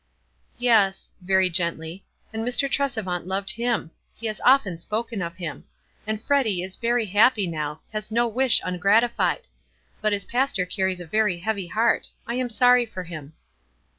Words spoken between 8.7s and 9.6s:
gratified;